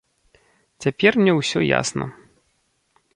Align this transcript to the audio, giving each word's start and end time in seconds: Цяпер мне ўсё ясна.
Цяпер 0.85 1.11
мне 1.21 1.33
ўсё 1.39 1.59
ясна. 1.81 2.05